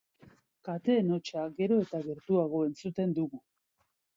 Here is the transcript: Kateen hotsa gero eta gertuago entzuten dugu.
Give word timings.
Kateen 0.69 1.11
hotsa 1.17 1.43
gero 1.59 1.77
eta 1.83 2.01
gertuago 2.09 2.65
entzuten 2.71 3.17
dugu. 3.21 3.45